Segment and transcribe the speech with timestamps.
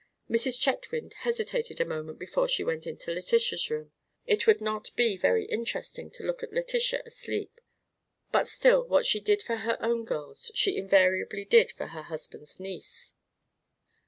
[0.27, 0.59] Mrs.
[0.59, 3.91] Chetwynd hesitated a moment before she went into Letitia's room.
[4.25, 7.61] It would not be very interesting to look at Letitia asleep;
[8.31, 12.59] but still, what she did for her own girls she invariably did for her husband's
[12.59, 13.13] niece.